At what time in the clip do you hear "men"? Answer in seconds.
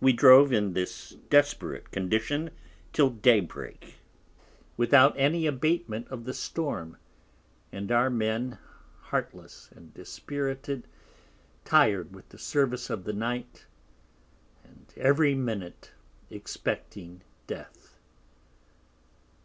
8.08-8.58